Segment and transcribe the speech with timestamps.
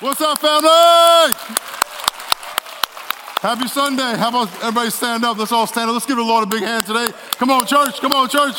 [0.00, 0.68] What's up, family?
[3.40, 4.16] Happy Sunday.
[4.16, 5.38] How about everybody stand up?
[5.38, 5.94] Let's all stand up.
[5.94, 7.06] Let's give the Lord a big hand today.
[7.38, 8.00] Come on, church.
[8.00, 8.56] Come on, church.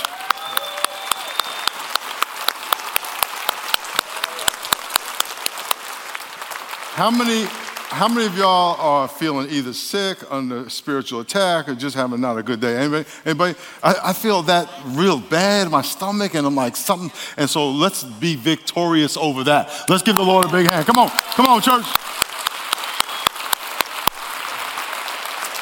[6.96, 7.46] How many,
[7.90, 12.38] how many of y'all are feeling either sick, under spiritual attack, or just having not
[12.38, 12.78] a good day?
[12.78, 13.08] Anybody?
[13.26, 13.56] Anybody?
[13.83, 17.12] I, I feel that real bad in my stomach, and I'm like something.
[17.38, 19.70] And so let's be victorious over that.
[19.88, 20.86] Let's give the Lord a big hand.
[20.86, 21.86] Come on, come on, church.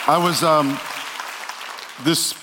[0.05, 0.77] I was um,
[2.03, 2.42] this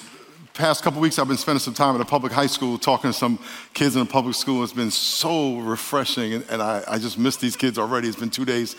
[0.54, 3.16] past couple weeks, I've been spending some time at a public high school talking to
[3.16, 3.38] some
[3.72, 4.62] kids in a public school.
[4.62, 8.08] It's been so refreshing, and, and I, I, just miss these kids already.
[8.08, 8.76] It's been two days.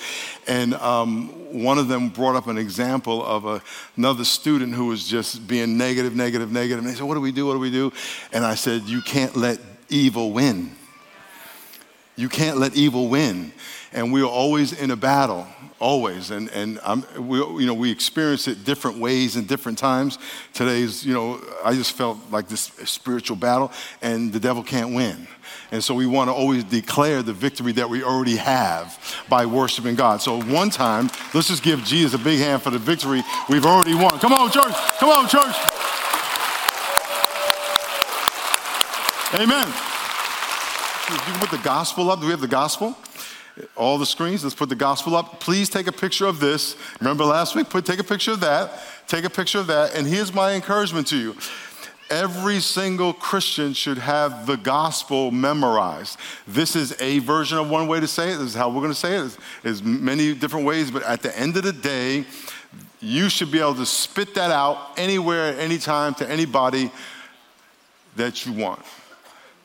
[0.47, 3.61] And um, one of them brought up an example of a,
[3.97, 6.79] another student who was just being negative, negative, negative.
[6.79, 7.47] And they said, What do we do?
[7.47, 7.91] What do we do?
[8.31, 10.75] And I said, You can't let evil win.
[12.15, 13.51] You can't let evil win.
[13.93, 15.47] And we are always in a battle,
[15.79, 16.31] always.
[16.31, 16.79] And, and
[17.17, 20.17] we, you know, we experience it different ways and different times.
[20.53, 23.71] Today's, you know, I just felt like this spiritual battle,
[24.01, 25.27] and the devil can't win.
[25.71, 29.95] And so we want to always declare the victory that we already have by worshiping
[29.95, 30.21] God.
[30.21, 33.95] So one time, let's just give Jesus a big hand for the victory we've already
[33.95, 34.19] won.
[34.19, 34.73] Come on, church.
[34.99, 35.55] Come on, church.
[39.33, 39.90] Amen.
[41.11, 42.21] You can put the gospel up.
[42.21, 42.95] Do we have the gospel?
[43.75, 45.41] All the screens, let's put the gospel up.
[45.41, 46.77] Please take a picture of this.
[47.01, 47.69] Remember last week?
[47.69, 48.79] Put, take a picture of that.
[49.07, 49.93] Take a picture of that.
[49.93, 51.35] And here's my encouragement to you
[52.09, 56.17] every single Christian should have the gospel memorized.
[56.47, 58.37] This is a version of one way to say it.
[58.37, 59.37] This is how we're going to say it.
[59.63, 62.25] There's many different ways, but at the end of the day,
[62.99, 66.91] you should be able to spit that out anywhere, anytime, to anybody
[68.17, 68.81] that you want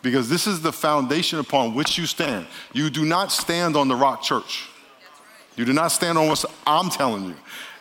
[0.07, 2.47] because this is the foundation upon which you stand.
[2.73, 4.69] You do not stand on the Rock Church.
[5.57, 7.35] You do not stand on what I'm telling you.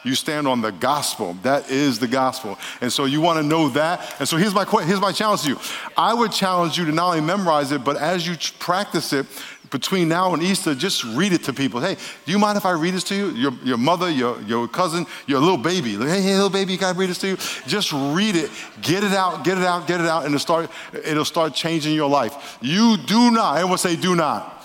[0.06, 1.36] You stand on the gospel.
[1.42, 2.58] That is the gospel.
[2.80, 4.16] And so you want to know that.
[4.20, 5.60] And so here's my, here's my challenge to you.
[5.98, 9.26] I would challenge you to not only memorize it, but as you practice it,
[9.72, 11.82] between now and Easter, just read it to people.
[11.82, 13.30] Hey, do you mind if I read this to you?
[13.32, 15.96] Your, your mother, your, your cousin, your little baby.
[15.96, 17.38] Hey, hey, little baby, can I read this to you?
[17.68, 18.52] Just read it,
[18.82, 20.70] get it out, get it out, get it out, and it'll start,
[21.04, 22.58] it'll start changing your life.
[22.62, 24.64] You do not, everyone say do not.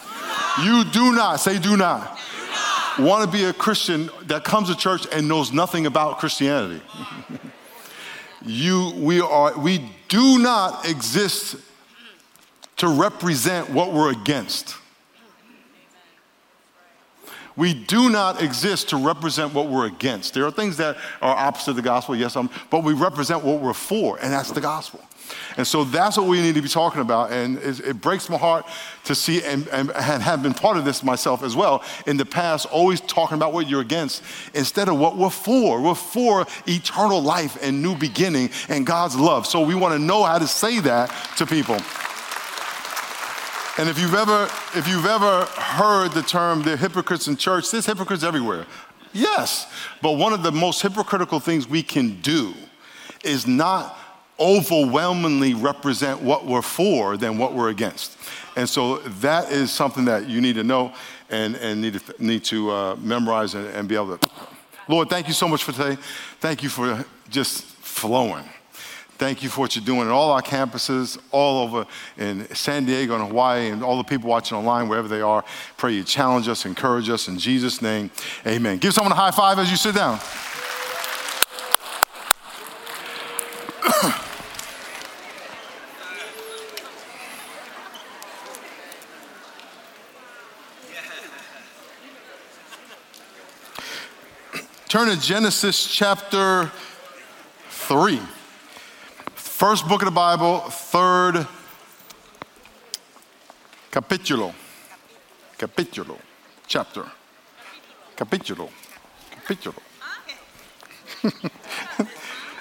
[0.62, 2.18] You do not, say do not.
[3.00, 6.82] Want to be a Christian that comes to church and knows nothing about Christianity.
[8.44, 11.56] you, we are, we do not exist
[12.76, 14.76] to represent what we're against.
[17.56, 20.34] We do not exist to represent what we're against.
[20.34, 23.72] There are things that are opposite the gospel, yes, um, but we represent what we're
[23.72, 25.00] for, and that's the gospel.
[25.60, 27.32] And so that's what we need to be talking about.
[27.32, 28.64] And it, it breaks my heart
[29.04, 32.24] to see, and, and, and, have been part of this myself as well in the
[32.24, 34.22] past, always talking about what you're against
[34.54, 35.82] instead of what we're for.
[35.82, 39.46] We're for eternal life and new beginning and God's love.
[39.46, 41.74] So we want to know how to say that to people.
[43.76, 44.44] And if you've ever,
[44.74, 48.64] if you've ever heard the term the hypocrites in church, there's hypocrites everywhere.
[49.12, 49.70] Yes.
[50.00, 52.54] But one of the most hypocritical things we can do
[53.22, 53.98] is not
[54.40, 58.16] overwhelmingly represent what we're for than what we're against.
[58.56, 60.92] And so that is something that you need to know
[61.28, 64.30] and, and need to, need to uh, memorize and, and be able to.
[64.88, 65.96] Lord, thank you so much for today.
[66.40, 68.44] Thank you for just flowing.
[69.20, 71.86] Thank you for what you're doing at all our campuses, all over
[72.16, 75.44] in San Diego and Hawaii, and all the people watching online, wherever they are.
[75.76, 77.28] Pray you challenge us, encourage us.
[77.28, 78.10] In Jesus' name,
[78.46, 78.78] amen.
[78.78, 80.18] Give someone a high five as you sit down.
[94.90, 96.68] Turn to Genesis chapter
[97.68, 98.20] 3.
[99.36, 101.46] First book of the Bible, third
[103.92, 104.52] capítulo.
[105.56, 106.18] Capítulo.
[106.66, 107.04] Chapter.
[108.16, 108.68] Capítulo.
[109.30, 109.78] Capítulo.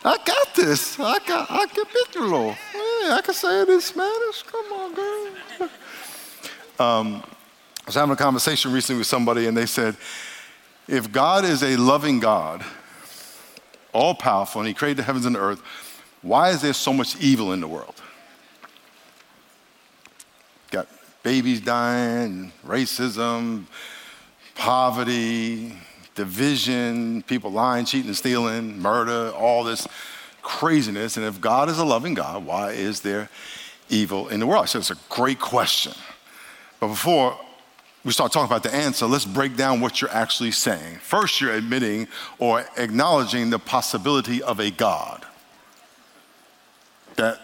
[0.06, 1.00] I got this.
[1.00, 2.54] I got I capítulo.
[2.54, 4.44] Hey, I can say it in Spanish.
[4.44, 5.30] Come on, girl.
[6.80, 9.98] Um, I was having a conversation recently with somebody, and they said,
[10.90, 12.66] if God is a loving God,
[13.94, 15.62] all powerful, and He created the heavens and the earth,
[16.24, 18.02] why is there so much evil in the world?
[20.72, 20.88] Got
[21.22, 23.66] babies dying, racism,
[24.56, 25.78] poverty,
[26.16, 29.88] division, people lying, cheating, and stealing, murder, all this
[30.42, 31.18] craziness.
[31.18, 33.30] And if God is a loving God, why is there
[33.90, 34.68] evil in the world?
[34.70, 35.94] So it's a great question.
[36.80, 37.40] But before
[38.06, 40.98] we start talking about the answer, let's break down what you're actually saying.
[40.98, 42.08] First, you're admitting
[42.38, 45.26] or acknowledging the possibility of a God.
[47.16, 47.40] That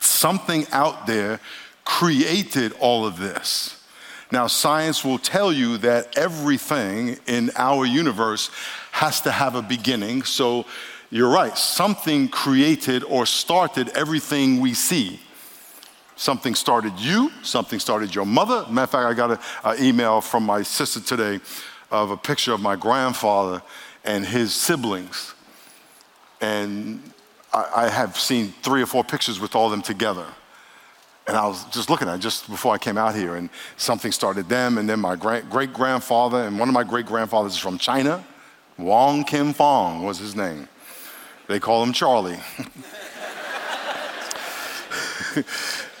[0.00, 1.40] something out there
[1.84, 3.78] created all of this.
[4.30, 8.50] Now, science will tell you that everything in our universe
[8.92, 10.22] has to have a beginning.
[10.22, 10.64] So
[11.10, 15.20] you're right, something created or started everything we see.
[16.16, 18.66] Something started you, something started your mother.
[18.70, 21.40] Matter of fact, I got an email from my sister today
[21.90, 23.62] of a picture of my grandfather
[24.04, 25.34] and his siblings.
[26.40, 27.02] And
[27.52, 30.26] I, I have seen three or four pictures with all of them together.
[31.26, 34.10] And I was just looking at it just before I came out here, and something
[34.10, 37.78] started them, and then my great grandfather, and one of my great grandfathers is from
[37.78, 38.24] China.
[38.76, 40.68] Wong Kim Fong was his name.
[41.46, 42.40] They call him Charlie.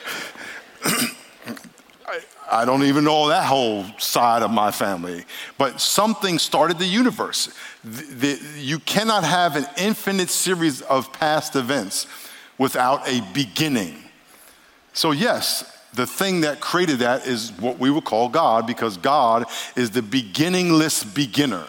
[2.52, 5.24] I don't even know that whole side of my family.
[5.56, 7.48] But something started the universe.
[7.82, 12.06] The, the, you cannot have an infinite series of past events
[12.58, 13.96] without a beginning.
[14.92, 15.64] So, yes,
[15.94, 20.02] the thing that created that is what we would call God because God is the
[20.02, 21.66] beginningless beginner.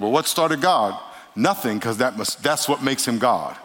[0.00, 1.00] Well, what started God?
[1.36, 3.56] Nothing, because that that's what makes him God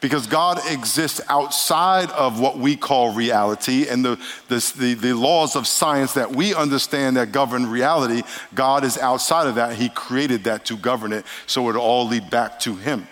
[0.00, 5.56] because God exists outside of what we call reality and the, the, the, the, laws
[5.56, 8.22] of science that we understand that govern reality.
[8.54, 9.76] God is outside of that.
[9.76, 13.06] He created that to govern it, so it all lead back to Him.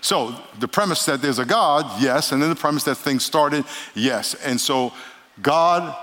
[0.00, 3.64] So the premise that there's a God, yes, and then the premise that things started,
[3.94, 4.34] yes.
[4.34, 4.92] And so
[5.42, 5.94] God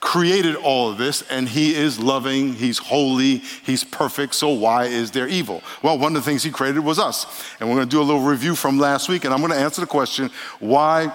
[0.00, 5.10] created all of this and he is loving, he's holy, he's perfect, so why is
[5.10, 5.62] there evil?
[5.82, 7.26] Well, one of the things he created was us.
[7.58, 9.58] And we're going to do a little review from last week and I'm going to
[9.58, 10.30] answer the question
[10.60, 11.12] why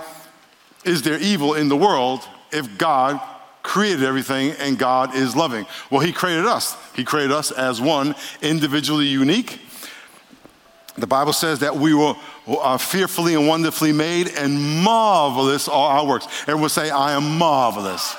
[0.84, 3.22] is there evil in the world if God
[3.62, 5.66] created everything and God is loving?
[5.90, 6.76] Well, he created us.
[6.94, 9.62] He created us as one, individually unique.
[10.98, 12.14] The Bible says that we were
[12.46, 16.28] uh, fearfully and wonderfully made, and marvelous are our works.
[16.42, 18.16] Everyone say, I am marvelous.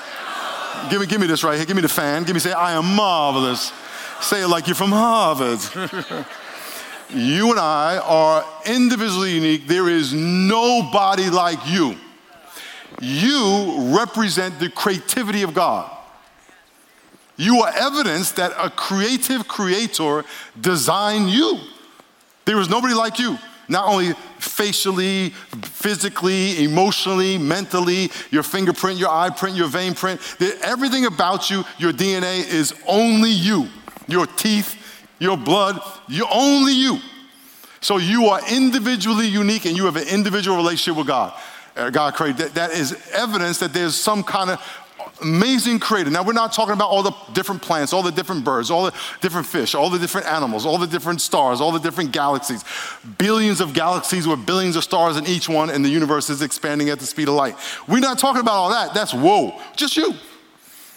[0.89, 1.65] Give me, give me this right here.
[1.65, 2.23] Give me the fan.
[2.23, 3.73] Give me, say, I am marvelous.
[4.21, 5.59] Say it like you're from Harvard.
[7.09, 9.67] you and I are individually unique.
[9.67, 11.95] There is nobody like you.
[13.01, 15.91] You represent the creativity of God.
[17.37, 20.23] You are evidence that a creative creator
[20.59, 21.59] designed you.
[22.45, 23.37] There is nobody like you
[23.67, 25.29] not only facially,
[25.63, 30.19] physically, emotionally, mentally, your fingerprint, your eye print, your vein print,
[30.61, 33.67] everything about you, your DNA is only you.
[34.07, 34.75] Your teeth,
[35.19, 36.99] your blood, you're only you.
[37.81, 41.33] So you are individually unique and you have an individual relationship with God.
[41.75, 44.84] Uh, God created that, that is evidence that there's some kind of
[45.21, 46.09] amazing creator.
[46.09, 48.93] Now, we're not talking about all the different plants, all the different birds, all the
[49.21, 52.63] different fish, all the different animals, all the different stars, all the different galaxies.
[53.17, 56.89] Billions of galaxies with billions of stars in each one, and the universe is expanding
[56.89, 57.55] at the speed of light.
[57.87, 58.93] We're not talking about all that.
[58.93, 60.13] That's whoa, just you.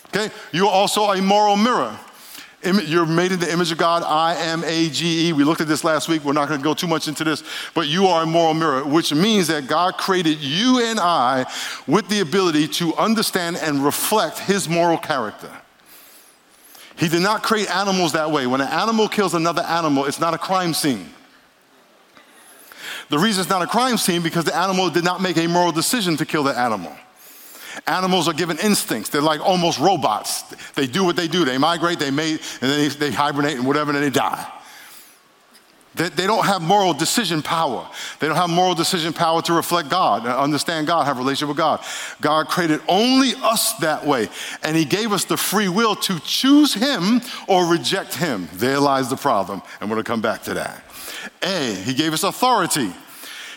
[0.08, 0.32] Okay?
[0.52, 1.98] You're also a moral mirror.
[2.62, 5.32] You're made in the image of God, I M A G E.
[5.32, 6.24] We looked at this last week.
[6.24, 8.84] We're not going to go too much into this, but you are a moral mirror,
[8.84, 11.46] which means that God created you and I
[11.86, 15.50] with the ability to understand and reflect His moral character.
[16.96, 18.48] He did not create animals that way.
[18.48, 21.10] When an animal kills another animal, it's not a crime scene.
[23.08, 25.70] The reason it's not a crime scene because the animal did not make a moral
[25.70, 26.92] decision to kill the animal.
[27.86, 29.10] Animals are given instincts.
[29.10, 30.42] They're like almost robots.
[30.74, 31.44] They do what they do.
[31.44, 34.52] They migrate, they mate, and then they, they hibernate and whatever, and then they die.
[35.94, 37.88] They, they don't have moral decision power.
[38.20, 41.56] They don't have moral decision power to reflect God, understand God, have a relationship with
[41.56, 41.84] God.
[42.20, 44.28] God created only us that way,
[44.62, 48.48] and He gave us the free will to choose Him or reject Him.
[48.54, 50.82] There lies the problem, and we're going to come back to that.
[51.42, 52.92] A, He gave us authority.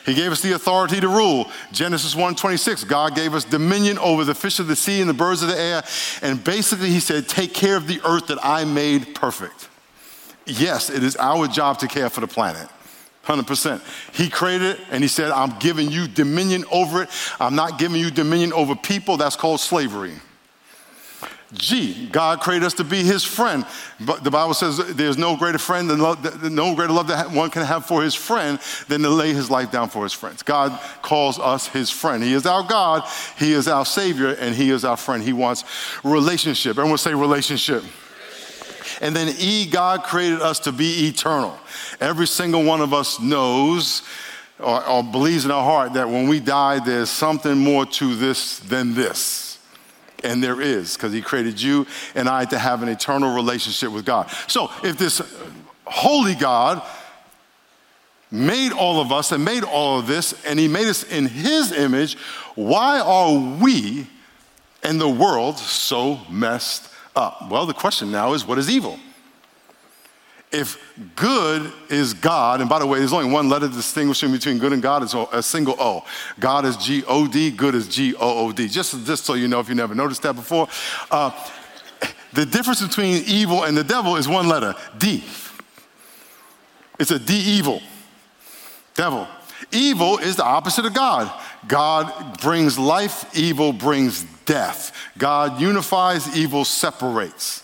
[0.06, 1.50] He gave us the authority to rule.
[1.72, 5.42] Genesis 1:26, God gave us dominion over the fish of the sea and the birds
[5.42, 5.84] of the air.
[6.22, 9.68] And basically he said, "Take care of the earth that I made perfect."
[10.46, 12.68] Yes, it is our job to care for the planet.
[13.24, 13.82] 100%.
[14.14, 17.10] He created it and he said, I'm giving you dominion over it.
[17.40, 19.18] I'm not giving you dominion over people.
[19.18, 20.16] That's called slavery.
[21.54, 23.66] G, God created us to be his friend.
[24.00, 27.50] But the Bible says there's no greater friend than love, no greater love that one
[27.50, 30.44] can have for his friend than to lay his life down for his friends.
[30.44, 32.24] God calls us his friend.
[32.24, 33.04] He is our God,
[33.38, 35.22] he is our Savior, and he is our friend.
[35.22, 35.66] He wants
[36.04, 36.78] relationship.
[36.78, 37.84] Everyone say relationship.
[39.02, 41.58] And then E, God created us to be eternal.
[42.00, 44.04] Every single one of us knows
[44.60, 48.60] or, or believes in our heart that when we die, there's something more to this
[48.60, 49.51] than this.
[50.24, 54.06] And there is, because he created you and I to have an eternal relationship with
[54.06, 54.30] God.
[54.48, 55.22] So if this
[55.86, 56.82] holy God
[58.30, 61.72] made all of us and made all of this, and he made us in his
[61.72, 62.18] image,
[62.56, 64.08] why are we
[64.84, 67.50] and the world so messed up?
[67.50, 69.00] Well, the question now is what is evil?
[70.52, 70.78] If
[71.16, 74.82] good is God, and by the way, there's only one letter distinguishing between good and
[74.82, 76.04] God, it's a single O.
[76.40, 78.68] God is G O D, good is G O O D.
[78.68, 80.68] Just, just so you know if you never noticed that before.
[81.10, 81.32] Uh,
[82.34, 85.24] the difference between evil and the devil is one letter D.
[87.00, 87.82] It's a D evil.
[88.94, 89.28] Devil.
[89.72, 91.32] Evil is the opposite of God.
[91.68, 94.94] God brings life, evil brings death.
[95.18, 97.64] God unifies, evil separates.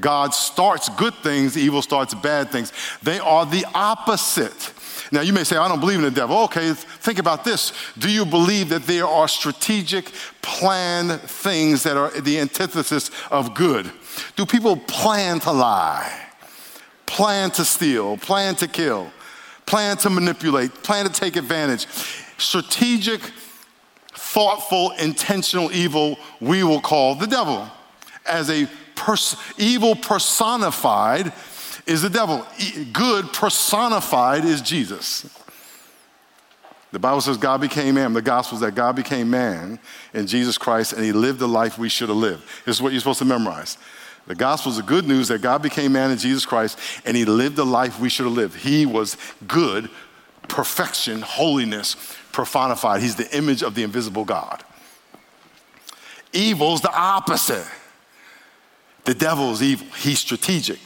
[0.00, 2.72] God starts good things, evil starts bad things.
[3.02, 4.72] They are the opposite.
[5.12, 6.38] Now, you may say, I don't believe in the devil.
[6.44, 7.72] Okay, think about this.
[7.98, 10.10] Do you believe that there are strategic,
[10.42, 13.90] planned things that are the antithesis of good?
[14.36, 16.28] Do people plan to lie,
[17.06, 19.12] plan to steal, plan to kill,
[19.66, 21.86] plan to manipulate, plan to take advantage?
[22.38, 23.20] Strategic,
[24.14, 27.68] thoughtful, intentional evil we will call the devil
[28.26, 28.68] as a
[29.04, 31.32] pers- evil personified
[31.86, 32.46] is the devil.
[32.58, 35.28] E- good personified is Jesus.
[36.92, 38.12] The Bible says God became man.
[38.12, 39.80] The gospel is that God became man
[40.12, 42.44] in Jesus Christ and he lived the life we should have lived.
[42.64, 43.78] This is what you're supposed to memorize.
[44.26, 47.24] The gospel is the good news that God became man in Jesus Christ and he
[47.24, 48.56] lived the life we should have lived.
[48.56, 49.90] He was good,
[50.48, 51.96] perfection, holiness
[52.32, 53.02] personified.
[53.02, 54.64] He's the image of the invisible God.
[56.32, 57.66] Evil's the opposite.
[59.04, 59.86] The devil is evil.
[59.96, 60.78] He's strategic.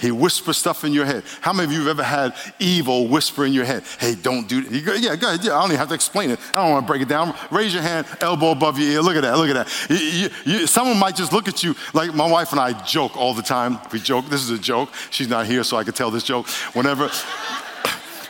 [0.00, 1.24] He whispers stuff in your head.
[1.42, 3.84] How many of you have ever had evil whisper in your head?
[3.98, 4.84] Hey, don't do that.
[4.84, 5.44] Go, yeah, go ahead.
[5.44, 6.40] Yeah, I don't even have to explain it.
[6.54, 7.34] I don't want to break it down.
[7.50, 9.02] Raise your hand, elbow above your ear.
[9.02, 9.36] Look at that.
[9.36, 9.90] Look at that.
[9.90, 13.34] You, you, someone might just look at you like my wife and I joke all
[13.34, 13.78] the time.
[13.92, 14.26] We joke.
[14.30, 14.88] This is a joke.
[15.10, 16.48] She's not here, so I can tell this joke.
[16.72, 17.10] Whenever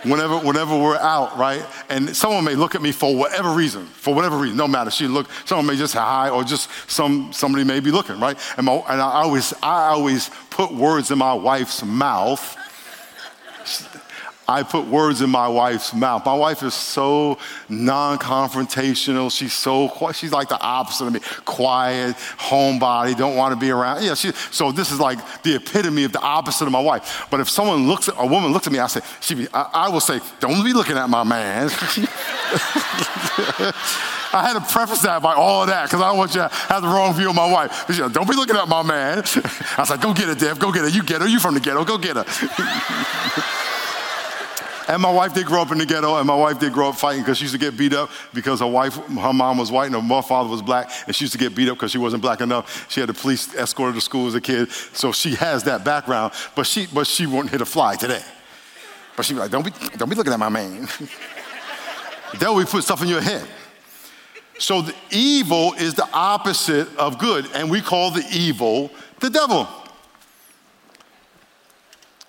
[0.04, 1.64] whenever, whenever we're out, right?
[1.88, 4.90] And someone may look at me for whatever reason, for whatever reason, no matter.
[4.90, 8.38] She look, someone may just say hi, or just some somebody may be looking, right?
[8.56, 12.56] And, my, and I always, I always put words in my wife's mouth
[14.50, 16.26] I put words in my wife's mouth.
[16.26, 17.38] My wife is so
[17.68, 19.30] non-confrontational.
[19.30, 21.20] She's so she's like the opposite of me.
[21.44, 24.02] Quiet, homebody, don't want to be around.
[24.02, 27.28] Yeah, she, so this is like the epitome of the opposite of my wife.
[27.30, 29.70] But if someone looks at a woman looks at me, I say, she be, I,
[29.72, 31.70] I will say, don't be looking at my man.
[34.32, 36.48] I had to preface that by all of that because I don't want you to
[36.48, 37.86] have the wrong view of my wife.
[37.92, 39.18] She, don't be looking at my man.
[39.76, 40.58] I was like, go get her, Deb.
[40.58, 40.88] Go get her.
[40.88, 41.28] You get her.
[41.28, 41.84] You from the ghetto.
[41.84, 43.46] Go get her.
[44.90, 46.96] And my wife did grow up in the ghetto, and my wife did grow up
[46.96, 49.88] fighting because she used to get beat up because her wife, her mom was white
[49.92, 52.20] and her father was black, and she used to get beat up because she wasn't
[52.20, 52.90] black enough.
[52.90, 55.84] She had the police escort her to school as a kid, so she has that
[55.84, 58.20] background, but she, but she won't hit a fly today.
[59.14, 60.88] But she'd be like, don't be, don't be looking at my man.
[62.40, 63.46] then we put stuff in your head.
[64.58, 69.68] So the evil is the opposite of good, and we call the evil the devil.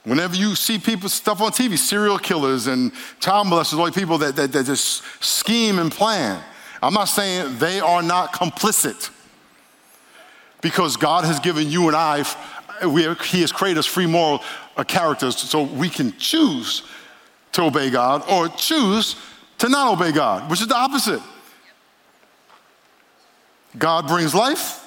[0.03, 4.35] Whenever you see people, stuff on TV, serial killers and child molesters, all people that,
[4.35, 6.41] that, that just scheme and plan.
[6.81, 9.11] I'm not saying they are not complicit
[10.61, 12.23] because God has given you and I,
[12.87, 14.43] we, He has created us free moral
[14.75, 16.83] uh, characters so we can choose
[17.51, 19.15] to obey God or choose
[19.59, 21.21] to not obey God, which is the opposite.
[23.77, 24.80] God brings life,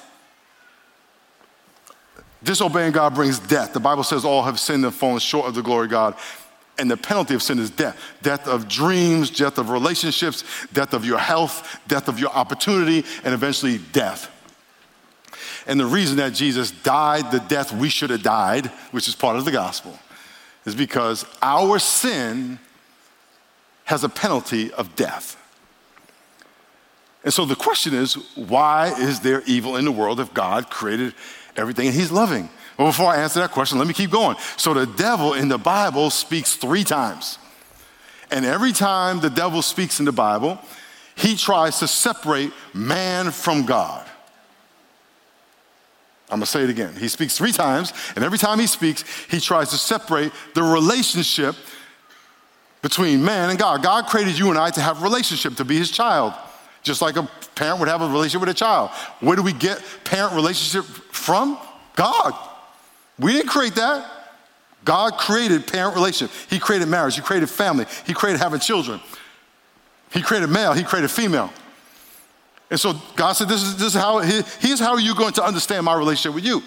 [2.45, 3.73] Disobeying God brings death.
[3.73, 6.15] The Bible says all have sinned and fallen short of the glory of God.
[6.77, 11.05] And the penalty of sin is death death of dreams, death of relationships, death of
[11.05, 14.31] your health, death of your opportunity, and eventually death.
[15.65, 19.37] And the reason that Jesus died the death we should have died, which is part
[19.37, 19.97] of the gospel,
[20.65, 22.59] is because our sin
[23.85, 25.41] has a penalty of death.
[27.23, 31.15] And so the question is why is there evil in the world if God created
[31.55, 32.49] everything, and he's loving.
[32.77, 34.37] But before I answer that question, let me keep going.
[34.57, 37.37] So the devil in the Bible speaks three times.
[38.31, 40.59] And every time the devil speaks in the Bible,
[41.15, 44.05] he tries to separate man from God.
[46.29, 46.95] I'm gonna say it again.
[46.95, 51.55] He speaks three times, and every time he speaks, he tries to separate the relationship
[52.81, 53.83] between man and God.
[53.83, 56.33] God created you and I to have a relationship, to be his child
[56.85, 57.23] just like a
[57.55, 58.91] parent would have a relationship with a child.
[59.19, 61.57] Where do we get parent relationship from?
[61.95, 62.33] God.
[63.19, 64.11] We didn't create that.
[64.85, 66.35] God created parent relationship.
[66.47, 67.15] He created marriage.
[67.15, 67.85] He created family.
[68.05, 69.01] He created having children.
[70.11, 70.73] He created male.
[70.73, 71.51] He created female.
[72.69, 75.85] And so God said, This is, this is how, here's how you're going to understand
[75.85, 76.61] my relationship with you.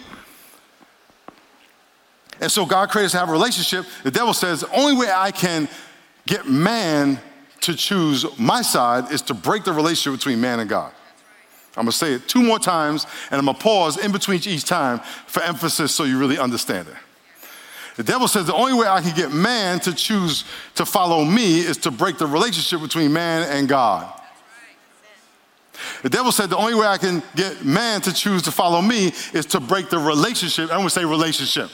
[2.40, 3.86] And so God created us to have a relationship.
[4.02, 5.68] The devil says, The only way I can
[6.26, 7.20] get man
[7.62, 10.92] to choose my side is to break the relationship between man and God.
[11.76, 15.00] I'm gonna say it two more times, and I'm gonna pause in between each time
[15.26, 16.94] for emphasis so you really understand it.
[17.96, 20.44] The devil says the only way I can get man to choose
[20.76, 24.12] to follow me is to break the relationship between man and God.
[26.02, 29.12] The devil said the only way I can get man to choose to follow me
[29.32, 30.70] is to break the relationship.
[30.70, 31.70] I'm gonna say relationship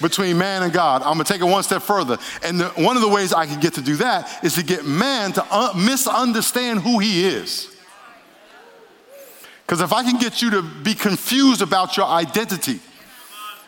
[0.00, 1.02] between man and God.
[1.02, 2.18] I'm gonna take it one step further.
[2.42, 4.86] And the, one of the ways I can get to do that is to get
[4.86, 7.68] man to un- misunderstand who he is.
[9.66, 12.80] Because if I can get you to be confused about your identity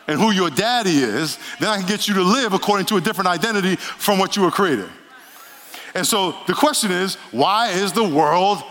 [0.07, 3.01] and who your daddy is, then I can get you to live according to a
[3.01, 4.89] different identity from what you were created.
[5.95, 8.61] And so the question is why is the world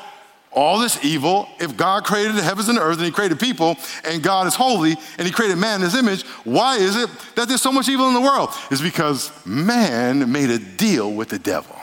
[0.55, 3.77] all this evil, if God created the heavens and the earth and He created people,
[4.05, 7.49] and God is holy and He created man in His image, why is it that
[7.49, 8.51] there's so much evil in the world?
[8.71, 11.77] It's because man made a deal with the devil.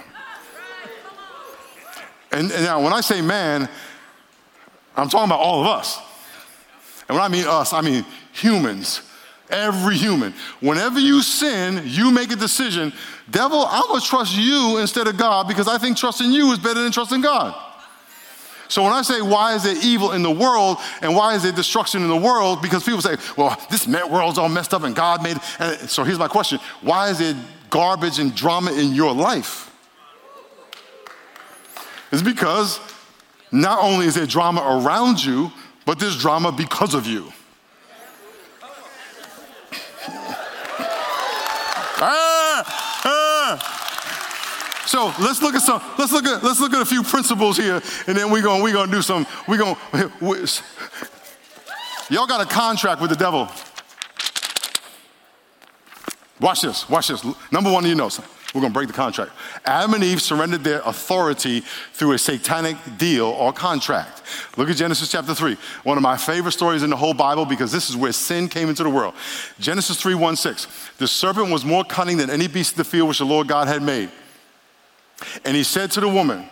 [2.31, 3.67] And, and now, when I say man,
[4.95, 5.99] I'm talking about all of us.
[7.09, 9.01] And when I mean us, I mean humans.
[9.49, 10.33] Every human.
[10.61, 12.93] Whenever you sin, you make a decision.
[13.29, 16.81] Devil, I'm gonna trust you instead of God because I think trusting you is better
[16.81, 17.53] than trusting God.
[18.71, 21.51] So when I say, why is there evil in the world and why is there
[21.51, 22.61] destruction in the world?
[22.61, 25.89] Because people say, well, this world's all messed up and God made it.
[25.89, 27.35] so here's my question why is there
[27.69, 29.75] garbage and drama in your life?
[32.13, 32.79] It's because
[33.51, 35.51] not only is there drama around you,
[35.85, 37.25] but there's drama because of you.
[41.97, 42.30] ah.
[44.91, 45.81] So let's look at some.
[45.97, 48.73] Let's look at let's look at a few principles here, and then we're gonna we're
[48.73, 49.25] gonna do some.
[49.47, 49.77] We're gonna.
[50.19, 50.45] We,
[52.09, 53.47] y'all got a contract with the devil.
[56.41, 56.89] Watch this.
[56.89, 57.23] Watch this.
[57.53, 58.09] Number one, you know.
[58.09, 58.35] Something.
[58.53, 59.31] We're to break the contract.
[59.63, 61.61] Adam and Eve surrendered their authority
[61.93, 64.21] through a satanic deal or contract.
[64.57, 65.55] Look at Genesis chapter 3.
[65.83, 68.67] One of my favorite stories in the whole Bible because this is where sin came
[68.67, 69.13] into the world.
[69.57, 70.67] Genesis 3 1 6.
[70.97, 73.69] The serpent was more cunning than any beast of the field which the Lord God
[73.69, 74.11] had made.
[75.45, 76.45] And he said to the woman,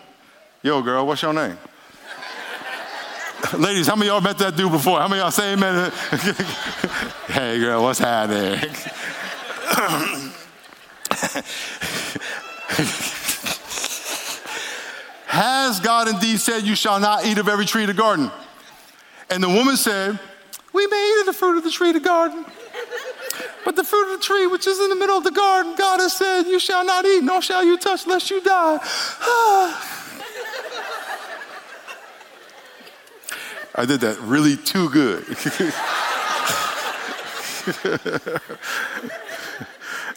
[0.61, 1.57] Yo, girl, what's your name?
[3.57, 4.99] Ladies, how many y'all met that dude before?
[4.99, 5.91] How many y'all say amen?
[7.27, 8.59] hey, girl, what's happening?
[15.27, 18.29] Has God indeed said, You shall not eat of every tree of the garden?
[19.29, 20.19] And the woman said,
[20.73, 22.45] We may eat of the fruit of the tree of the garden.
[23.69, 25.99] But the fruit of the tree which is in the middle of the garden, God
[25.99, 28.77] has said, You shall not eat, nor shall you touch, lest you die.
[33.75, 35.23] I did that really too good.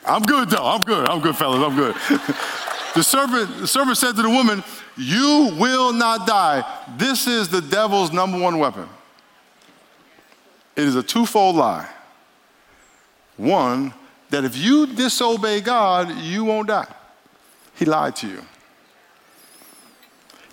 [0.07, 0.65] I'm good though.
[0.65, 1.07] I'm good.
[1.07, 1.62] I'm good, fellas.
[1.62, 1.95] I'm good.
[2.95, 4.65] the serpent, the serpent said to the woman,
[4.97, 6.65] You will not die.
[6.97, 8.88] This is the devil's number one weapon.
[10.75, 11.87] It is a twofold lie.
[13.37, 13.95] One,
[14.31, 16.92] that if you disobey God, you won't die.
[17.75, 18.42] He lied to you.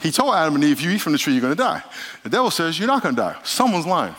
[0.02, 1.84] He told Adam and Eve, if you eat from the tree, you're going to die.
[2.24, 3.36] The devil says, you're not going to die.
[3.44, 4.16] Someone's lying.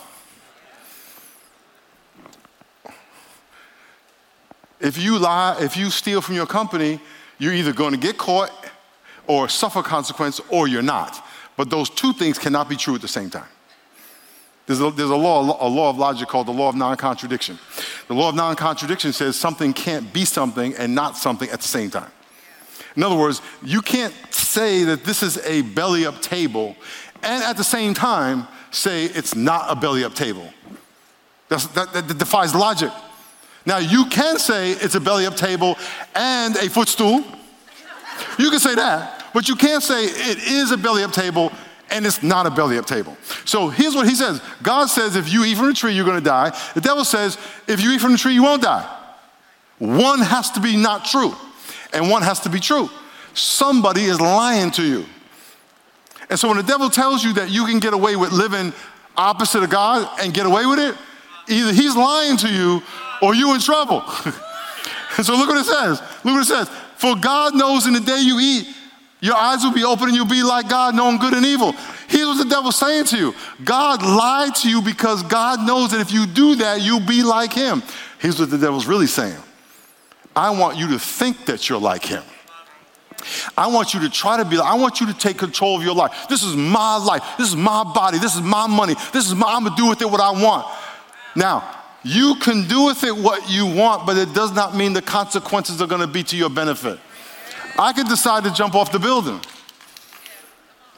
[4.79, 7.01] If you lie, if you steal from your company,
[7.39, 8.51] you're either going to get caught
[9.27, 11.25] or suffer consequence or you're not.
[11.57, 13.49] But those two things cannot be true at the same time.
[14.71, 17.59] There's a, there's a law, a law of logic called the law of non contradiction.
[18.07, 21.67] The law of non contradiction says something can't be something and not something at the
[21.67, 22.13] same time.
[22.95, 26.77] In other words, you can't say that this is a belly up table
[27.25, 30.49] and at the same time say it's not a belly up table.
[31.49, 32.93] That, that, that defies logic.
[33.67, 35.77] Now, you can say it's a belly up table
[36.15, 37.25] and a footstool.
[38.39, 41.51] You can say that, but you can't say it is a belly up table
[41.91, 43.17] and it's not a belly up table.
[43.45, 46.21] So here's what he says God says, if you eat from the tree, you're gonna
[46.21, 46.57] die.
[46.75, 48.89] The devil says, if you eat from the tree, you won't die.
[49.79, 51.35] One has to be not true,
[51.93, 52.91] and one has to be true.
[53.35, 55.07] Somebody is lying to you.
[56.29, 58.73] And so when the devil tells you that you can get away with living
[59.17, 60.95] opposite of God and get away with it,
[61.49, 62.83] either he's lying to you
[63.21, 64.03] or you're in trouble.
[65.17, 66.01] and so look what it says.
[66.25, 66.69] Look what it says.
[66.97, 68.69] For God knows in the day you eat,
[69.21, 71.73] your eyes will be open and you'll be like God, knowing good and evil.
[72.09, 76.01] Here's what the devil's saying to you God lied to you because God knows that
[76.01, 77.83] if you do that, you'll be like him.
[78.19, 79.39] Here's what the devil's really saying
[80.35, 82.23] I want you to think that you're like him.
[83.57, 85.83] I want you to try to be like, I want you to take control of
[85.83, 86.27] your life.
[86.29, 87.23] This is my life.
[87.37, 88.19] This is my body.
[88.19, 88.95] This is my money.
[89.13, 90.67] This is my, I'm gonna do with it what I want.
[91.37, 95.03] Now, you can do with it what you want, but it does not mean the
[95.03, 96.99] consequences are gonna be to your benefit.
[97.81, 99.41] I could decide to jump off the building.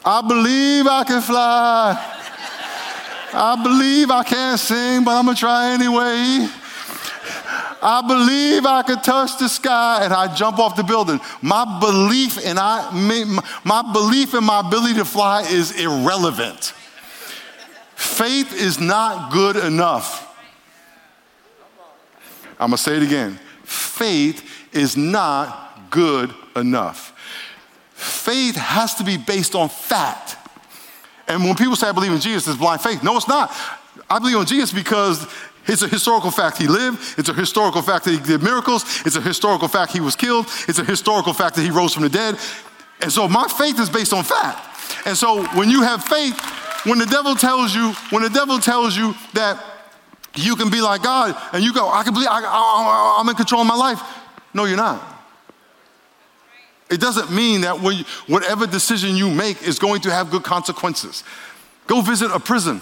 [0.03, 1.95] I believe I can fly.
[3.33, 6.45] I believe I can't sing, but I'm gonna try anyway.
[7.81, 11.21] I believe I could touch the sky and I jump off the building.
[11.41, 12.91] My belief in I
[13.63, 16.73] my belief in my ability to fly is irrelevant.
[17.95, 20.35] Faith is not good enough.
[22.59, 23.39] I'm going to say it again.
[23.63, 24.43] Faith
[24.73, 27.13] is not good enough.
[27.93, 30.37] Faith has to be based on fact.
[31.27, 33.03] And when people say, I believe in Jesus, it's blind faith.
[33.03, 33.53] No, it's not.
[34.09, 35.25] I believe in Jesus because
[35.67, 37.17] it's a historical fact he lived.
[37.17, 38.83] It's a historical fact that he did miracles.
[39.05, 40.47] It's a historical fact he was killed.
[40.67, 42.37] It's a historical fact that he rose from the dead.
[43.01, 45.07] And so my faith is based on fact.
[45.07, 46.39] And so when you have faith,
[46.85, 49.63] when the devil tells you, when the devil tells you that
[50.35, 53.61] you can be like God and you go, I can believe, I, am in control
[53.61, 54.01] of my life.
[54.53, 55.12] No, you're not.
[56.93, 57.79] It doesn't mean that
[58.27, 61.23] whatever decision you make is going to have good consequences.
[61.87, 62.81] Go visit a prison.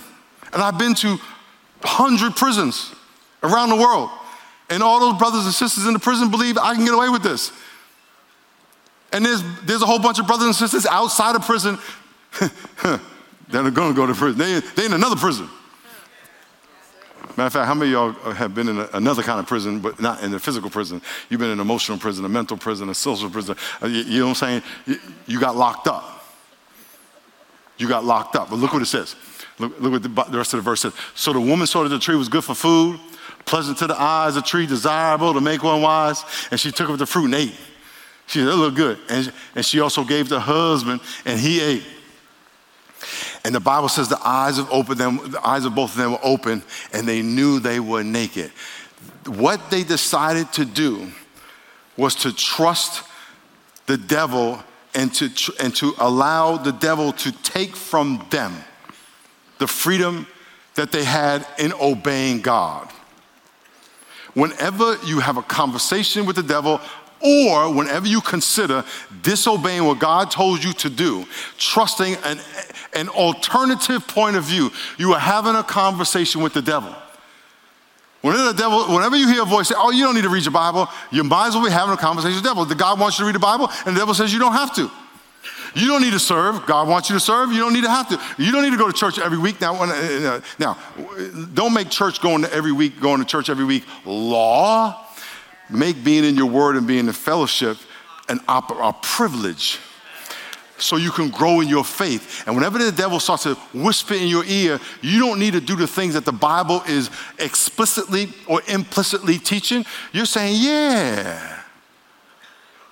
[0.51, 2.93] And I've been to 100 prisons
[3.41, 4.09] around the world.
[4.69, 7.23] And all those brothers and sisters in the prison believe I can get away with
[7.23, 7.53] this.
[9.13, 11.77] And there's, there's a whole bunch of brothers and sisters outside of prison
[12.83, 12.99] that
[13.65, 14.37] are going to go to prison.
[14.37, 15.47] They, they in another prison.
[17.37, 19.79] Matter of fact, how many of y'all have been in a, another kind of prison,
[19.79, 21.01] but not in a physical prison?
[21.29, 23.55] You've been in an emotional prison, a mental prison, a social prison.
[23.81, 24.63] Uh, you, you know what I'm saying?
[24.85, 26.25] You, you got locked up.
[27.77, 28.49] You got locked up.
[28.49, 29.15] But look what it says.
[29.59, 30.93] Look, look what the, the rest of the verse says.
[31.15, 32.99] So the woman saw that the tree was good for food,
[33.45, 36.99] pleasant to the eyes, a tree desirable to make one wise, and she took of
[36.99, 37.55] the fruit and ate.
[38.27, 38.97] She said, it looked good.
[39.09, 41.83] And, and she also gave the husband, and he ate.
[43.43, 46.11] And the Bible says the eyes of open them, the eyes of both of them
[46.11, 48.51] were open, and they knew they were naked.
[49.25, 51.11] What they decided to do
[51.97, 53.03] was to trust
[53.85, 58.53] the devil and to, and to allow the devil to take from them
[59.59, 60.27] the freedom
[60.75, 62.89] that they had in obeying God.
[64.33, 66.79] Whenever you have a conversation with the devil,
[67.23, 68.83] or whenever you consider
[69.21, 71.25] disobeying what God told you to do,
[71.57, 72.39] trusting an,
[72.93, 76.95] an alternative point of view, you are having a conversation with the devil.
[78.21, 80.43] Whenever the devil, whenever you hear a voice say, "Oh, you don't need to read
[80.43, 82.65] your Bible," you might as well be having a conversation with the devil.
[82.65, 84.75] The God wants you to read the Bible, and the devil says you don't have
[84.75, 84.91] to.
[85.73, 86.65] You don't need to serve.
[86.65, 87.51] God wants you to serve.
[87.51, 88.19] You don't need to have to.
[88.37, 89.59] You don't need to go to church every week.
[89.61, 90.77] Now, uh, now,
[91.53, 95.07] don't make church going to every week, going to church every week law.
[95.71, 97.77] Make being in your word and being in fellowship
[98.29, 99.79] an op- a privilege
[100.77, 102.43] so you can grow in your faith.
[102.45, 105.75] And whenever the devil starts to whisper in your ear, you don't need to do
[105.75, 109.85] the things that the Bible is explicitly or implicitly teaching.
[110.11, 111.61] You're saying, yeah.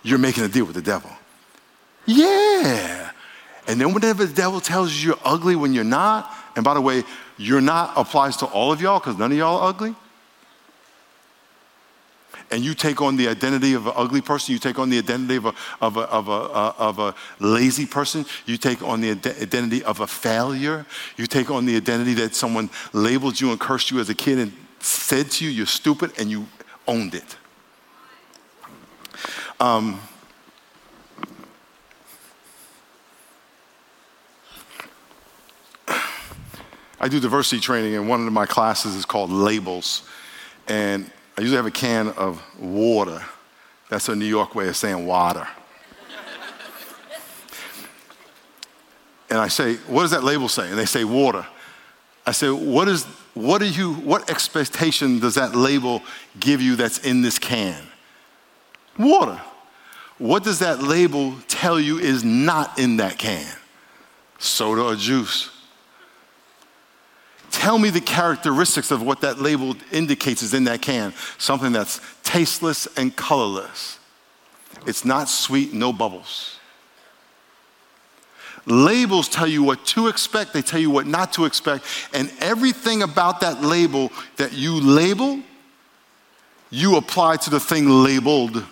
[0.04, 1.12] You're making a deal with the devil.
[2.06, 3.12] Yeah.
[3.68, 6.82] And then whenever the devil tells you you're ugly when you're not, and by the
[6.82, 7.04] way,
[7.38, 9.96] you're not applies to all of y'all because none of y'all are ugly.
[12.52, 15.36] And you take on the identity of an ugly person, you take on the identity
[15.36, 19.12] of a, of a, of a, uh, of a lazy person, you take on the
[19.12, 23.92] identity of a failure, you take on the identity that someone labeled you and cursed
[23.92, 26.48] you as a kid and said to you, you're stupid, and you
[26.88, 27.38] owned it.
[29.60, 30.00] Um,
[37.02, 40.04] I do diversity training, and one of my classes is called Labels.
[40.68, 43.23] And I usually have a can of water.
[43.88, 45.47] That's a New York way of saying water.
[49.30, 50.67] and I say, What does that label say?
[50.69, 51.47] And they say water.
[52.25, 56.02] I say, What is what do you what expectation does that label
[56.41, 57.88] give you that's in this can?
[58.97, 59.39] Water.
[60.17, 63.56] What does that label tell you is not in that can?
[64.39, 65.52] Soda or juice.
[67.52, 71.14] Tell me the characteristics of what that label indicates is in that can.
[71.38, 74.00] Something that's tasteless and colorless.
[74.86, 76.60] It's not sweet, no bubbles.
[78.66, 83.02] Labels tell you what to expect, they tell you what not to expect, and everything
[83.02, 85.40] about that label that you label,
[86.70, 88.64] you apply to the thing labeled.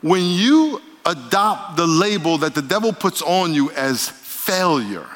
[0.00, 5.08] When you adopt the label that the devil puts on you as failure,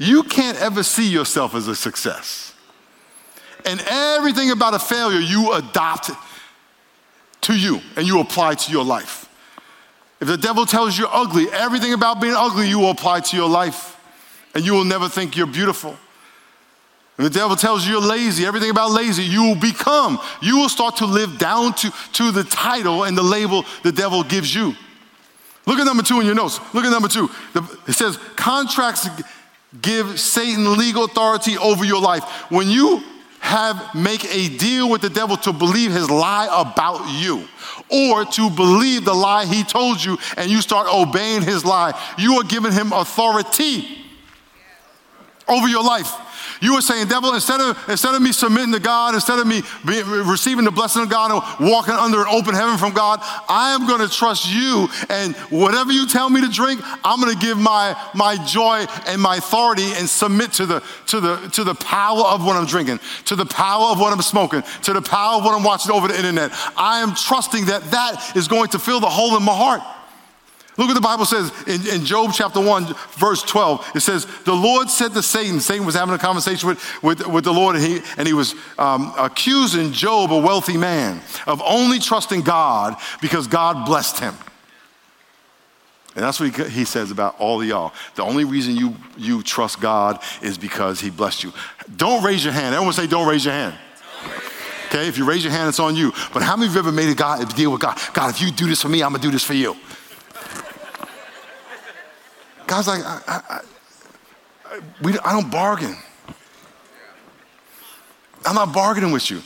[0.00, 2.54] you can't ever see yourself as a success.
[3.66, 6.10] And everything about a failure you adopt
[7.42, 9.28] to you and you apply to your life.
[10.18, 13.48] If the devil tells you ugly, everything about being ugly you will apply to your
[13.48, 14.00] life,
[14.54, 15.94] and you will never think you're beautiful.
[17.18, 20.18] If the devil tells you you're lazy, everything about lazy, you will become.
[20.40, 24.22] You will start to live down to, to the title and the label the devil
[24.22, 24.74] gives you.
[25.66, 26.58] Look at number two in your notes.
[26.72, 27.28] Look at number two.
[27.86, 29.06] It says, contracts
[29.80, 32.24] give Satan legal authority over your life.
[32.50, 33.02] When you
[33.40, 37.46] have make a deal with the devil to believe his lie about you
[37.90, 42.34] or to believe the lie he told you and you start obeying his lie, you
[42.34, 43.98] are giving him authority
[45.48, 46.12] over your life.
[46.60, 49.62] You were saying, devil, instead of, instead of me submitting to God, instead of me
[49.86, 53.74] being, receiving the blessing of God and walking under an open heaven from God, I
[53.74, 54.88] am going to trust you.
[55.08, 59.20] And whatever you tell me to drink, I'm going to give my, my joy and
[59.20, 63.00] my authority and submit to the, to, the, to the power of what I'm drinking,
[63.26, 66.08] to the power of what I'm smoking, to the power of what I'm watching over
[66.08, 66.50] the internet.
[66.76, 69.82] I am trusting that that is going to fill the hole in my heart.
[70.80, 73.92] Look what the Bible says in, in, Job chapter 1, verse 12.
[73.96, 77.44] It says, The Lord said to Satan, Satan was having a conversation with, with, with
[77.44, 81.98] the Lord, and he, and he was um, accusing Job, a wealthy man, of only
[81.98, 84.34] trusting God because God blessed him.
[86.14, 87.92] And that's what he, he says about all of y'all.
[88.14, 91.52] The only reason you, you trust God is because he blessed you.
[91.94, 92.74] Don't raise your hand.
[92.74, 93.74] Everyone say, Don't raise your hand.
[94.86, 96.10] Okay, if you raise your hand, it's on you.
[96.32, 98.00] But how many of you ever made a, God, deal with God?
[98.14, 99.76] God, if you do this for me, I'm gonna do this for you.
[102.70, 103.60] God's like, I, I,
[104.64, 105.96] I, we, I don't bargain.
[108.46, 109.42] I'm not bargaining with you.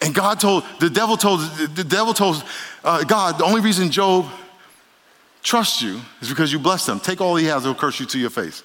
[0.00, 2.44] And God told, the devil told, the devil told
[2.84, 4.26] uh, God, the only reason Job
[5.42, 7.00] trusts you is because you blessed him.
[7.00, 8.62] Take all he has, he'll curse you to your face.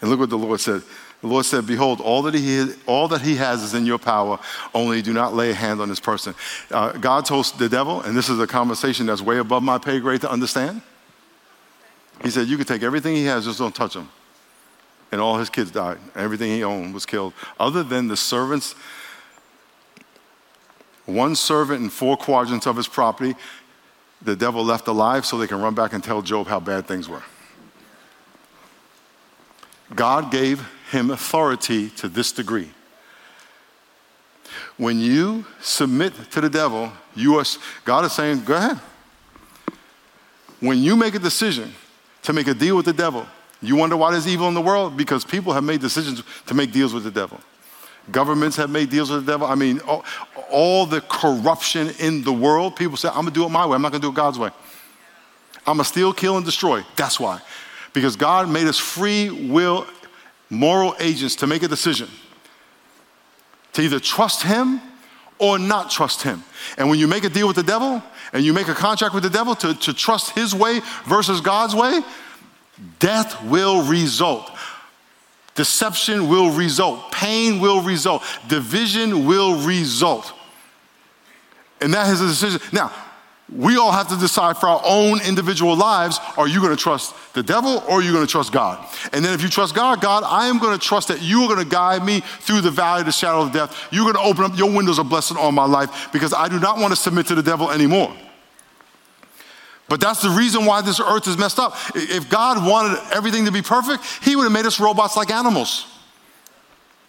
[0.00, 0.82] And look what the Lord said.
[1.20, 4.40] The Lord said, Behold, all that he, all that he has is in your power,
[4.74, 6.34] only do not lay a hand on this person.
[6.72, 10.00] Uh, God told the devil, and this is a conversation that's way above my pay
[10.00, 10.82] grade to understand.
[12.22, 14.08] He said, You can take everything he has, just don't touch him.
[15.12, 15.98] And all his kids died.
[16.14, 17.32] Everything he owned was killed.
[17.60, 18.74] Other than the servants,
[21.04, 23.36] one servant in four quadrants of his property,
[24.20, 27.08] the devil left alive so they can run back and tell Job how bad things
[27.08, 27.22] were.
[29.94, 32.70] God gave him authority to this degree.
[34.76, 37.44] When you submit to the devil, you are,
[37.84, 38.80] God is saying, go ahead.
[40.60, 41.72] When you make a decision
[42.26, 43.24] to make a deal with the devil.
[43.62, 44.96] You wonder why there's evil in the world?
[44.96, 47.40] Because people have made decisions to make deals with the devil.
[48.10, 49.46] Governments have made deals with the devil.
[49.46, 50.04] I mean, all,
[50.50, 53.82] all the corruption in the world, people say, I'm gonna do it my way, I'm
[53.82, 54.50] not gonna do it God's way.
[55.68, 56.82] I'm gonna steal, kill, and destroy.
[56.96, 57.40] That's why.
[57.92, 59.86] Because God made us free will,
[60.50, 62.08] moral agents to make a decision
[63.74, 64.80] to either trust Him
[65.38, 66.42] or not trust Him.
[66.78, 69.22] And when you make a deal with the devil, and you make a contract with
[69.22, 72.00] the devil to, to trust his way versus God's way,
[72.98, 74.50] death will result.
[75.54, 77.12] Deception will result.
[77.12, 78.22] Pain will result.
[78.48, 80.32] Division will result.
[81.80, 82.60] And that is a decision.
[82.72, 82.92] Now,
[83.54, 87.14] we all have to decide for our own individual lives are you going to trust
[87.32, 88.84] the devil or are you going to trust God?
[89.12, 91.48] And then if you trust God, God, I am going to trust that you are
[91.54, 93.88] going to guide me through the valley of the shadow of death.
[93.92, 96.58] You're going to open up your windows of blessing on my life because I do
[96.58, 98.12] not want to submit to the devil anymore.
[99.88, 101.76] But that's the reason why this earth is messed up.
[101.94, 105.86] If God wanted everything to be perfect, He would have made us robots like animals.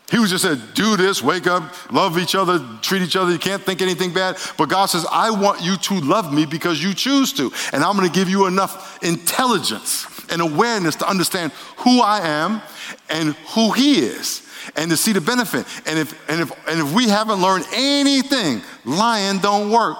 [0.09, 3.31] He was just said, do this, wake up, love each other, treat each other.
[3.31, 4.37] You can't think anything bad.
[4.57, 7.51] But God says, I want you to love me because you choose to.
[7.73, 12.61] And I'm going to give you enough intelligence and awareness to understand who I am
[13.09, 15.65] and who He is and to see the benefit.
[15.85, 19.97] And if, and if, and if we haven't learned anything, lying don't work.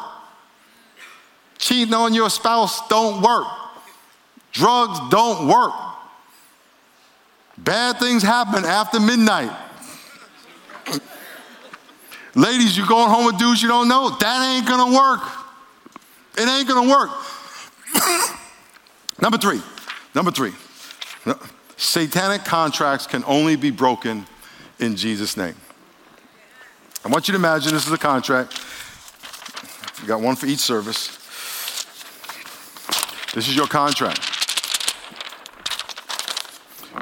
[1.58, 3.48] Cheating on your spouse don't work.
[4.54, 5.74] Drugs don't work.
[7.58, 9.52] Bad things happen after midnight.
[12.38, 14.16] Ladies, you're going home with dudes you don't know?
[14.20, 15.22] That ain't gonna work.
[16.38, 17.10] It ain't gonna work.
[19.20, 19.60] number three,
[20.14, 20.54] number three,
[21.78, 24.28] satanic contracts can only be broken
[24.78, 25.56] in Jesus' name.
[27.04, 28.62] I want you to imagine this is a contract.
[30.04, 31.08] You got one for each service.
[33.34, 34.22] This is your contract.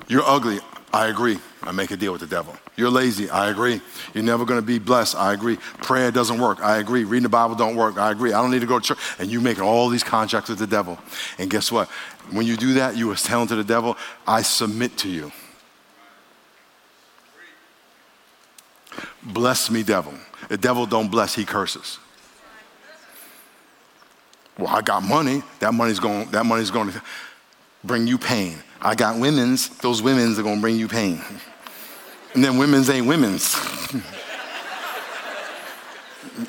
[0.08, 0.60] You're ugly.
[0.95, 1.38] I agree.
[1.62, 2.55] I make a deal with the devil.
[2.77, 3.29] You're lazy.
[3.29, 3.81] I agree.
[4.13, 5.13] You're never going to be blessed.
[5.17, 5.58] I agree.
[5.84, 6.62] Prayer doesn't work.
[6.62, 7.03] I agree.
[7.03, 7.97] Reading the Bible don't work.
[7.97, 8.31] I agree.
[8.31, 8.99] I don't need to go to church.
[9.19, 10.97] And you make all these contracts with the devil.
[11.38, 11.89] And guess what?
[12.31, 15.34] When you do that, you are telling to the devil, I submit to you.
[19.21, 20.13] Bless me, devil.
[20.47, 21.99] The devil don't bless, he curses.
[24.58, 25.43] Well, I got money.
[25.60, 27.01] That money's going, that money's going to
[27.86, 28.58] bring you pain.
[28.82, 29.69] I got women's.
[29.78, 31.21] Those women's are to bring you pain.
[32.34, 33.56] And then women's ain't women's.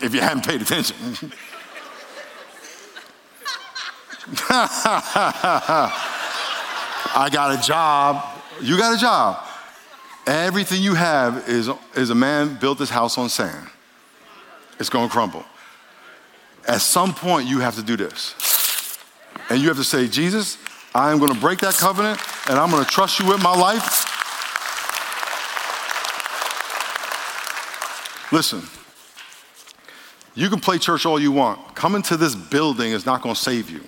[0.02, 0.96] if you haven't paid attention.
[7.08, 8.24] I got a job.
[8.60, 9.44] You got a job.
[10.26, 13.68] Everything you have is, is a man built his house on sand.
[14.80, 15.44] It's to crumble.
[16.66, 18.34] At some point, you have to do this.
[19.48, 20.58] And you have to say, Jesus,
[20.96, 23.54] I am going to break that covenant and I'm going to trust you with my
[23.54, 24.06] life.
[28.32, 28.62] Listen,
[30.34, 31.74] you can play church all you want.
[31.74, 33.82] Coming to this building is not going to save you.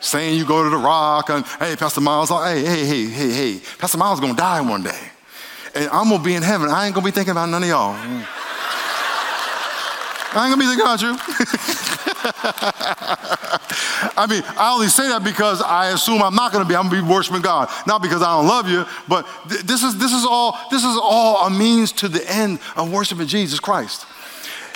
[0.00, 3.30] Saying you go to the rock and, hey, Pastor Miles, uh, hey, hey, hey, hey,
[3.30, 5.10] hey, Pastor Miles is going to die one day.
[5.74, 6.70] And I'm going to be in heaven.
[6.70, 7.96] I ain't going to be thinking about none of y'all.
[10.30, 11.16] I ain't gonna be thinking about you.
[14.16, 16.74] I mean, I only say that because I assume I'm not gonna be.
[16.74, 18.84] I'm gonna be worshiping God, not because I don't love you.
[19.06, 22.58] But th- this is this is all this is all a means to the end
[22.76, 24.06] of worshiping Jesus Christ.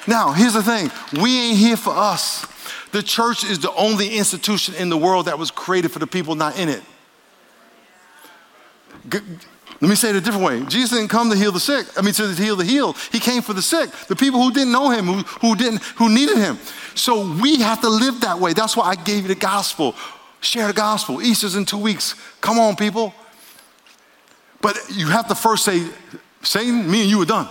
[0.07, 2.47] Now, here's the thing: we ain't here for us.
[2.93, 6.35] The church is the only institution in the world that was created for the people
[6.35, 6.83] not in it.
[9.83, 10.63] Let me say it a different way.
[10.67, 11.89] Jesus didn't come to heal the sick.
[11.99, 12.97] I mean, to heal the healed.
[13.11, 16.09] He came for the sick, the people who didn't know him, who, who didn't, who
[16.09, 16.57] needed him.
[16.95, 18.53] So we have to live that way.
[18.53, 19.97] That's why I gave you the gospel.
[20.41, 21.21] Share the gospel.
[21.21, 22.15] Easter's in two weeks.
[22.41, 23.13] Come on, people.
[24.61, 25.85] But you have to first say,
[26.43, 27.49] Satan, me and you are done.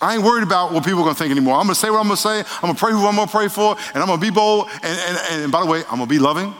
[0.00, 1.56] I ain't worried about what people are gonna think anymore.
[1.56, 2.38] I'm gonna say what I'm gonna say.
[2.38, 4.68] I'm gonna pray who I'm gonna pray for, and I'm gonna be bold.
[4.84, 6.54] And, and, and by the way, I'm gonna be loving.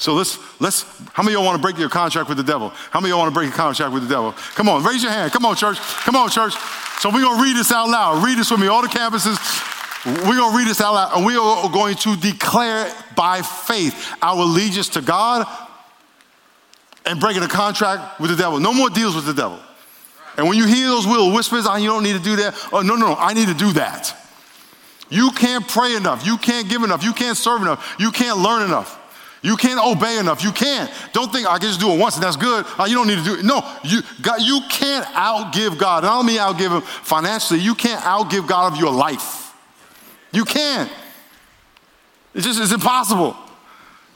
[0.00, 2.70] So let's, let's, how many of y'all want to break your contract with the devil?
[2.70, 4.32] How many of y'all want to break a contract with the devil?
[4.54, 5.30] Come on, raise your hand.
[5.30, 5.76] Come on, church.
[5.78, 6.54] Come on, church.
[7.00, 8.24] So we're going to read this out loud.
[8.24, 9.36] Read this with me, all the campuses.
[10.06, 14.14] We're going to read this out loud, and we are going to declare by faith
[14.22, 15.46] our allegiance to God
[17.04, 18.58] and breaking a contract with the devil.
[18.58, 19.58] No more deals with the devil.
[20.38, 22.54] And when you hear those little whispers, oh, you don't need to do that.
[22.72, 24.16] Oh, no, no, no, I need to do that.
[25.10, 26.24] You can't pray enough.
[26.24, 27.04] You can't give enough.
[27.04, 27.96] You can't serve enough.
[27.98, 28.96] You can't learn enough.
[29.42, 30.44] You can't obey enough.
[30.44, 30.90] You can't.
[31.12, 32.66] Don't think I can just do it once and that's good.
[32.78, 33.44] Uh, you don't need to do it.
[33.44, 36.04] No, you, God, you can't outgive God.
[36.04, 37.60] And I don't mean outgive Him financially.
[37.60, 39.54] You can't outgive God of your life.
[40.32, 40.90] You can't.
[42.34, 43.34] It's just it's impossible.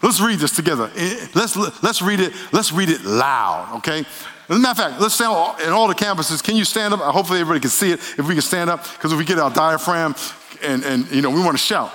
[0.03, 0.91] Let's read this together.
[1.35, 2.35] Let's, let's read it.
[2.53, 4.01] Let's read it loud, okay?
[4.49, 5.33] As a matter of fact, let's stand
[5.63, 6.45] in all the campuses.
[6.45, 7.01] Can you stand up?
[7.01, 8.83] Hopefully everybody can see it if we can stand up.
[8.83, 10.15] Because if we get our diaphragm
[10.63, 11.91] and, and you know, we want to shout.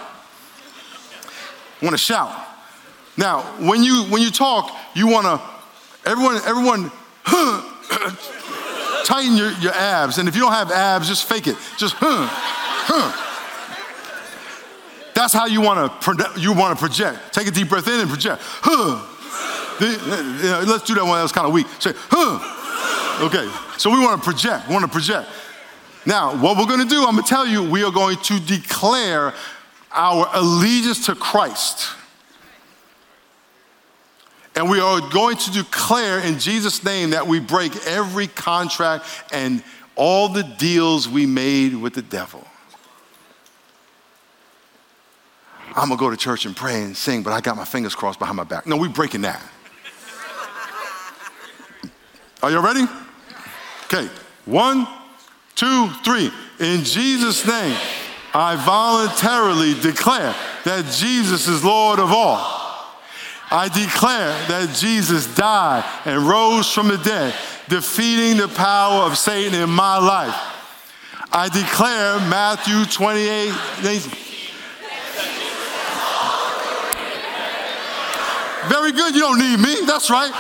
[1.80, 2.49] We want to shout.
[3.20, 6.90] Now, when you when you talk, you want to everyone everyone
[9.06, 11.58] tighten your, your abs, and if you don't have abs, just fake it.
[11.78, 13.26] Just huh, huh.
[15.14, 17.34] That's how you want to you want to project.
[17.34, 18.42] Take a deep breath in and project.
[18.42, 19.06] Huh.
[20.66, 21.18] Let's do that one.
[21.18, 21.68] That was kind of weak.
[21.80, 23.26] Say huh.
[23.26, 23.52] Okay.
[23.78, 24.70] So we want to project.
[24.70, 25.28] We want to project.
[26.06, 28.40] Now, what we're going to do, I'm going to tell you, we are going to
[28.40, 29.34] declare
[29.92, 31.99] our allegiance to Christ.
[34.56, 39.64] And we are going to declare in Jesus' name that we break every contract and
[39.96, 42.46] all the deals we made with the devil.
[45.76, 48.20] I'm gonna go to church and pray and sing, but I got my fingers crossed
[48.20, 48.66] behind my back.
[48.66, 49.42] No, we're breaking that.
[52.42, 52.86] Are you ready?
[53.86, 54.10] Okay,
[54.46, 54.88] one,
[55.56, 56.32] two, three.
[56.60, 57.78] In Jesus' name,
[58.34, 60.34] I voluntarily declare
[60.64, 62.59] that Jesus is Lord of all.
[63.52, 67.34] I declare that Jesus died and rose from the dead,
[67.68, 70.36] defeating the power of Satan in my life.
[71.32, 73.54] I declare Matthew 28.
[78.70, 79.86] Very good, you don't need me.
[79.88, 80.32] That's right.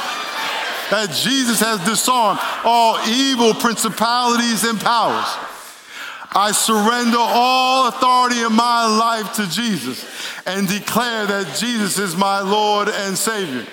[0.92, 5.49] That Jesus has disarmed all evil principalities and powers.
[6.32, 10.06] I surrender all authority in my life to Jesus
[10.46, 13.66] and declare that Jesus is my Lord and Savior.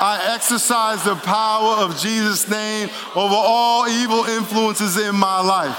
[0.00, 5.78] I exercise the power of Jesus' name over all evil influences in my life.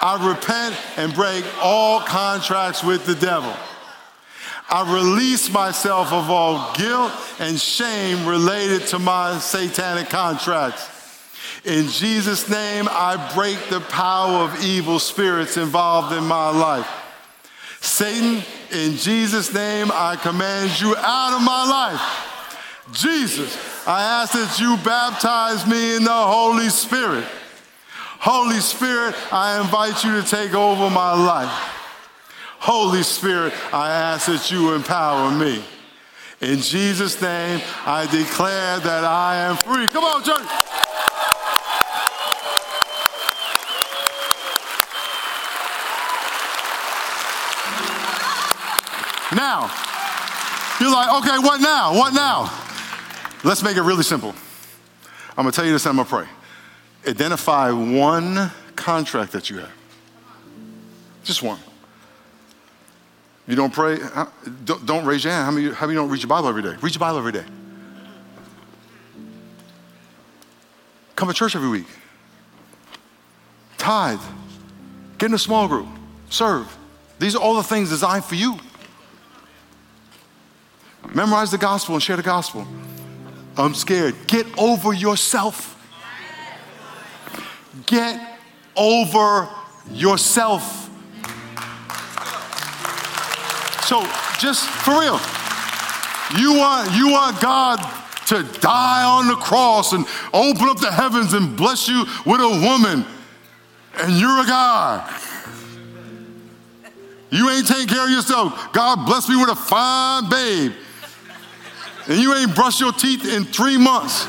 [0.00, 3.54] I repent and break all contracts with the devil.
[4.68, 10.93] I release myself of all guilt and shame related to my satanic contracts.
[11.64, 16.88] In Jesus' name, I break the power of evil spirits involved in my life.
[17.80, 22.92] Satan, in Jesus' name, I command you out of my life.
[22.92, 23.56] Jesus,
[23.86, 27.24] I ask that you baptize me in the Holy Spirit.
[28.18, 31.50] Holy Spirit, I invite you to take over my life.
[32.58, 35.64] Holy Spirit, I ask that you empower me.
[36.40, 39.88] In Jesus' name, I declare that I am free.
[39.88, 40.73] Come on, church.
[49.34, 49.70] Now,
[50.80, 51.94] you're like, okay, what now?
[51.94, 52.50] What now?
[53.42, 54.34] Let's make it really simple.
[55.30, 57.10] I'm gonna tell you this and I'm gonna pray.
[57.10, 59.72] Identify one contract that you have.
[61.24, 61.58] Just one.
[63.46, 63.98] You don't pray,
[64.64, 65.44] don't, don't raise your hand.
[65.44, 66.76] How many, how many don't read your Bible every day?
[66.80, 67.44] Read your Bible every day.
[71.16, 71.86] Come to church every week.
[73.76, 74.20] Tithe.
[75.18, 75.88] Get in a small group.
[76.30, 76.74] Serve.
[77.18, 78.58] These are all the things designed for you.
[81.12, 82.66] Memorize the gospel and share the gospel.
[83.56, 84.14] I'm scared.
[84.26, 85.70] Get over yourself.
[87.86, 88.20] Get
[88.76, 89.48] over
[89.90, 90.90] yourself.
[93.84, 94.00] So,
[94.38, 95.20] just for real,
[96.38, 97.76] you want, you want God
[98.26, 102.48] to die on the cross and open up the heavens and bless you with a
[102.48, 103.04] woman,
[103.98, 105.20] and you're a guy.
[107.30, 108.72] You ain't taking care of yourself.
[108.72, 110.72] God bless me with a fine babe
[112.06, 114.26] and you ain't brushed your teeth in three months.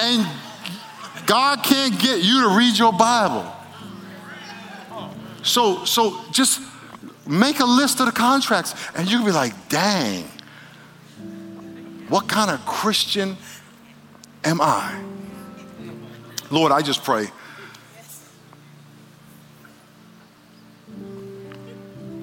[0.00, 0.26] And
[1.26, 3.50] God can't get you to read your Bible.
[5.42, 6.60] So, so just
[7.26, 10.24] make a list of the contracts and you'll be like, dang,
[12.08, 13.36] what kind of Christian
[14.42, 15.02] am I?
[16.50, 17.26] Lord, I just pray.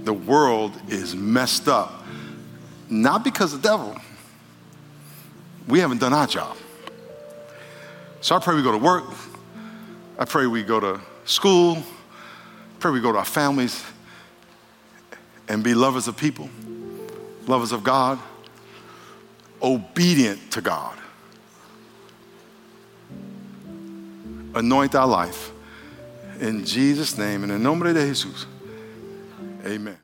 [0.04, 2.01] The world is messed up
[2.92, 3.96] not because of the devil.
[5.68, 6.58] We haven't done our job.
[8.20, 9.06] So I pray we go to work.
[10.20, 11.78] I pray we go to school.
[11.78, 13.84] I pray we go to our families
[15.48, 16.50] and be lovers of people,
[17.48, 18.20] lovers of God,
[19.62, 20.98] obedient to God.
[24.54, 25.52] Anoint our life.
[26.40, 28.46] In Jesus' name, in the nombre de Jesus.
[29.66, 29.98] Amen.